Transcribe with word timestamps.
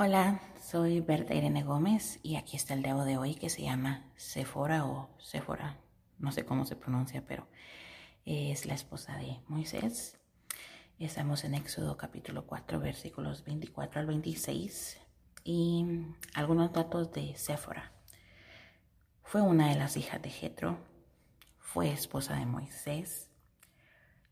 Hola, 0.00 0.40
soy 0.62 1.00
Berta 1.00 1.34
Irene 1.34 1.64
Gómez 1.64 2.20
y 2.22 2.36
aquí 2.36 2.54
está 2.56 2.72
el 2.74 2.82
dedo 2.82 3.04
de 3.04 3.18
hoy 3.18 3.34
que 3.34 3.50
se 3.50 3.62
llama 3.62 4.04
Sephora 4.14 4.86
o 4.86 5.10
Sephora, 5.18 5.80
no 6.20 6.30
sé 6.30 6.44
cómo 6.44 6.66
se 6.66 6.76
pronuncia, 6.76 7.26
pero 7.26 7.48
es 8.24 8.64
la 8.64 8.74
esposa 8.74 9.16
de 9.16 9.40
Moisés. 9.48 10.16
Estamos 11.00 11.42
en 11.42 11.54
Éxodo 11.54 11.96
capítulo 11.96 12.46
4, 12.46 12.78
versículos 12.78 13.42
24 13.42 13.98
al 13.98 14.06
26 14.06 15.00
y 15.42 15.84
algunos 16.32 16.72
datos 16.72 17.10
de 17.10 17.34
Sephora. 17.34 17.92
Fue 19.24 19.42
una 19.42 19.68
de 19.68 19.74
las 19.74 19.96
hijas 19.96 20.22
de 20.22 20.30
Jetro, 20.30 20.78
fue 21.58 21.90
esposa 21.90 22.36
de 22.36 22.46
Moisés 22.46 23.30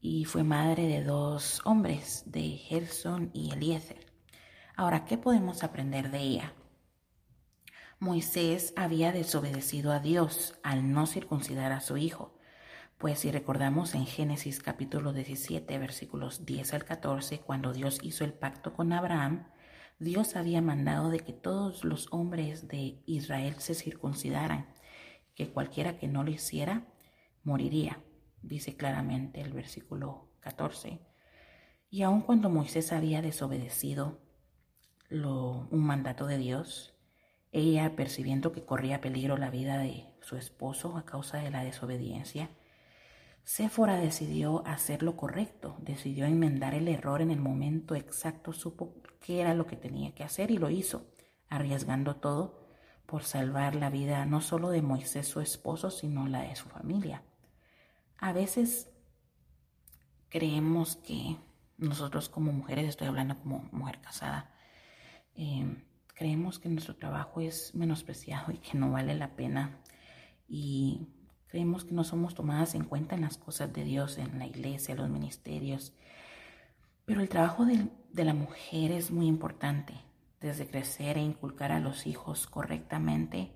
y 0.00 0.26
fue 0.26 0.44
madre 0.44 0.86
de 0.86 1.02
dos 1.02 1.60
hombres, 1.64 2.22
de 2.24 2.50
Gerson 2.50 3.32
y 3.34 3.50
Eliezer. 3.50 4.05
Ahora, 4.78 5.06
¿qué 5.06 5.16
podemos 5.16 5.64
aprender 5.64 6.10
de 6.10 6.18
ella? 6.18 6.52
Moisés 7.98 8.74
había 8.76 9.10
desobedecido 9.10 9.90
a 9.90 10.00
Dios 10.00 10.58
al 10.62 10.92
no 10.92 11.06
circuncidar 11.06 11.72
a 11.72 11.80
su 11.80 11.96
hijo, 11.96 12.36
pues 12.98 13.20
si 13.20 13.30
recordamos 13.30 13.94
en 13.94 14.04
Génesis 14.04 14.62
capítulo 14.62 15.14
17 15.14 15.78
versículos 15.78 16.44
10 16.44 16.74
al 16.74 16.84
14, 16.84 17.40
cuando 17.40 17.72
Dios 17.72 18.00
hizo 18.02 18.26
el 18.26 18.34
pacto 18.34 18.74
con 18.74 18.92
Abraham, 18.92 19.48
Dios 19.98 20.36
había 20.36 20.60
mandado 20.60 21.08
de 21.08 21.20
que 21.20 21.32
todos 21.32 21.82
los 21.82 22.08
hombres 22.10 22.68
de 22.68 23.02
Israel 23.06 23.54
se 23.56 23.74
circuncidaran, 23.74 24.74
que 25.34 25.50
cualquiera 25.52 25.96
que 25.96 26.06
no 26.06 26.22
lo 26.22 26.30
hiciera 26.30 26.86
moriría, 27.44 28.04
dice 28.42 28.76
claramente 28.76 29.40
el 29.40 29.54
versículo 29.54 30.28
14. 30.40 31.00
Y 31.88 32.02
aun 32.02 32.20
cuando 32.20 32.50
Moisés 32.50 32.92
había 32.92 33.22
desobedecido, 33.22 34.25
un 35.10 35.86
mandato 35.86 36.26
de 36.26 36.38
Dios, 36.38 36.94
ella 37.52 37.96
percibiendo 37.96 38.52
que 38.52 38.64
corría 38.64 39.00
peligro 39.00 39.36
la 39.36 39.50
vida 39.50 39.78
de 39.78 40.06
su 40.20 40.36
esposo 40.36 40.96
a 40.96 41.04
causa 41.04 41.38
de 41.38 41.50
la 41.50 41.64
desobediencia, 41.64 42.50
Séfora 43.46 43.94
decidió 43.94 44.66
hacer 44.66 45.04
lo 45.04 45.16
correcto, 45.16 45.76
decidió 45.78 46.26
enmendar 46.26 46.74
el 46.74 46.88
error 46.88 47.22
en 47.22 47.30
el 47.30 47.38
momento 47.38 47.94
exacto, 47.94 48.52
supo 48.52 48.96
qué 49.20 49.40
era 49.40 49.54
lo 49.54 49.68
que 49.68 49.76
tenía 49.76 50.12
que 50.16 50.24
hacer 50.24 50.50
y 50.50 50.58
lo 50.58 50.68
hizo, 50.68 51.06
arriesgando 51.48 52.16
todo 52.16 52.66
por 53.06 53.22
salvar 53.22 53.76
la 53.76 53.88
vida 53.88 54.26
no 54.26 54.40
solo 54.40 54.70
de 54.70 54.82
Moisés 54.82 55.28
su 55.28 55.40
esposo, 55.40 55.92
sino 55.92 56.26
la 56.26 56.42
de 56.42 56.56
su 56.56 56.68
familia. 56.68 57.22
A 58.18 58.32
veces 58.32 58.90
creemos 60.28 60.96
que 60.96 61.36
nosotros 61.78 62.28
como 62.28 62.50
mujeres, 62.50 62.88
estoy 62.88 63.06
hablando 63.06 63.38
como 63.38 63.68
mujer 63.70 64.00
casada, 64.00 64.55
Em, 65.36 65.82
creemos 66.14 66.58
que 66.58 66.68
nuestro 66.68 66.96
trabajo 66.96 67.40
es 67.40 67.74
menospreciado 67.74 68.52
y 68.52 68.58
que 68.58 68.78
no 68.78 68.90
vale 68.90 69.14
la 69.14 69.36
pena 69.36 69.78
y 70.48 71.08
creemos 71.48 71.84
que 71.84 71.92
no 71.92 72.04
somos 72.04 72.34
tomadas 72.34 72.74
en 72.74 72.84
cuenta 72.84 73.14
en 73.14 73.22
las 73.22 73.36
cosas 73.36 73.72
de 73.72 73.84
Dios, 73.84 74.18
en 74.18 74.38
la 74.38 74.46
iglesia, 74.46 74.94
los 74.94 75.10
ministerios. 75.10 75.92
Pero 77.04 77.20
el 77.20 77.28
trabajo 77.28 77.64
de, 77.66 77.88
de 78.12 78.24
la 78.24 78.34
mujer 78.34 78.92
es 78.92 79.10
muy 79.10 79.26
importante, 79.26 79.94
desde 80.40 80.66
crecer 80.66 81.18
e 81.18 81.22
inculcar 81.22 81.70
a 81.70 81.80
los 81.80 82.06
hijos 82.06 82.46
correctamente, 82.46 83.52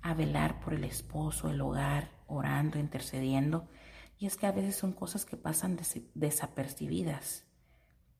a 0.00 0.14
velar 0.14 0.60
por 0.60 0.74
el 0.74 0.84
esposo, 0.84 1.50
el 1.50 1.60
hogar, 1.60 2.10
orando, 2.26 2.78
intercediendo. 2.78 3.68
Y 4.18 4.26
es 4.26 4.36
que 4.36 4.46
a 4.46 4.52
veces 4.52 4.76
son 4.76 4.92
cosas 4.92 5.24
que 5.24 5.36
pasan 5.36 5.78
desapercibidas, 6.14 7.44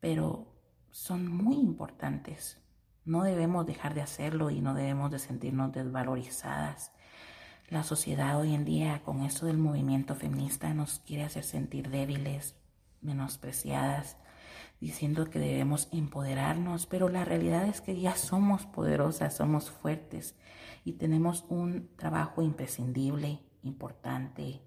pero 0.00 0.52
son 0.90 1.28
muy 1.28 1.56
importantes. 1.56 2.63
No 3.04 3.22
debemos 3.22 3.66
dejar 3.66 3.92
de 3.92 4.00
hacerlo 4.00 4.48
y 4.48 4.62
no 4.62 4.72
debemos 4.72 5.10
de 5.10 5.18
sentirnos 5.18 5.72
desvalorizadas. 5.72 6.90
La 7.68 7.82
sociedad 7.82 8.40
hoy 8.40 8.54
en 8.54 8.64
día 8.64 9.02
con 9.04 9.20
esto 9.22 9.44
del 9.44 9.58
movimiento 9.58 10.14
feminista 10.14 10.72
nos 10.72 11.00
quiere 11.00 11.24
hacer 11.24 11.44
sentir 11.44 11.90
débiles, 11.90 12.56
menospreciadas, 13.02 14.16
diciendo 14.80 15.28
que 15.28 15.38
debemos 15.38 15.88
empoderarnos, 15.92 16.86
pero 16.86 17.10
la 17.10 17.26
realidad 17.26 17.66
es 17.68 17.82
que 17.82 18.00
ya 18.00 18.16
somos 18.16 18.64
poderosas, 18.64 19.36
somos 19.36 19.70
fuertes 19.70 20.34
y 20.82 20.92
tenemos 20.94 21.44
un 21.50 21.90
trabajo 21.96 22.40
imprescindible, 22.40 23.40
importante, 23.62 24.62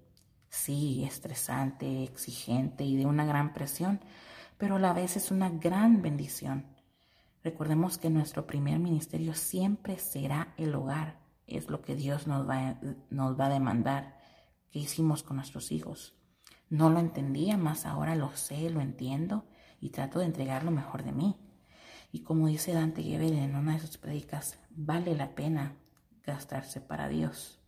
sí, 0.48 1.02
estresante, 1.04 2.04
exigente 2.04 2.84
y 2.84 2.96
de 2.96 3.06
una 3.06 3.24
gran 3.24 3.52
presión, 3.52 4.00
pero 4.58 4.76
a 4.76 4.80
la 4.80 4.92
vez 4.92 5.16
es 5.16 5.32
una 5.32 5.50
gran 5.50 6.02
bendición 6.02 6.77
Recordemos 7.48 7.96
que 7.96 8.10
nuestro 8.10 8.46
primer 8.46 8.78
ministerio 8.78 9.32
siempre 9.32 9.96
será 9.98 10.52
el 10.58 10.74
hogar. 10.74 11.18
Es 11.46 11.70
lo 11.70 11.80
que 11.80 11.96
Dios 11.96 12.26
nos 12.26 12.46
va, 12.46 12.78
nos 13.08 13.40
va 13.40 13.46
a 13.46 13.48
demandar. 13.48 14.18
¿Qué 14.70 14.80
hicimos 14.80 15.22
con 15.22 15.36
nuestros 15.36 15.72
hijos? 15.72 16.14
No 16.68 16.90
lo 16.90 17.00
entendía, 17.00 17.56
más 17.56 17.86
ahora 17.86 18.16
lo 18.16 18.36
sé, 18.36 18.68
lo 18.68 18.82
entiendo 18.82 19.46
y 19.80 19.88
trato 19.88 20.18
de 20.18 20.26
entregar 20.26 20.62
lo 20.62 20.70
mejor 20.70 21.04
de 21.04 21.12
mí. 21.12 21.36
Y 22.12 22.20
como 22.20 22.48
dice 22.48 22.74
Dante 22.74 23.02
Gebel 23.02 23.32
en 23.32 23.56
una 23.56 23.72
de 23.72 23.80
sus 23.80 23.96
predicas, 23.96 24.58
vale 24.68 25.14
la 25.14 25.34
pena 25.34 25.74
gastarse 26.24 26.82
para 26.82 27.08
Dios. 27.08 27.62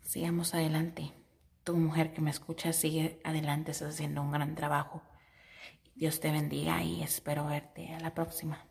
Sigamos 0.00 0.54
adelante. 0.54 1.12
Tu 1.62 1.76
mujer 1.76 2.14
que 2.14 2.22
me 2.22 2.30
escucha 2.30 2.72
sigue 2.72 3.20
adelante, 3.22 3.72
estás 3.72 3.90
haciendo 3.90 4.22
un 4.22 4.32
gran 4.32 4.54
trabajo. 4.54 5.02
Dios 5.94 6.20
te 6.20 6.32
bendiga 6.32 6.82
y 6.82 7.02
espero 7.02 7.46
verte 7.46 7.94
a 7.94 8.00
la 8.00 8.14
próxima. 8.14 8.66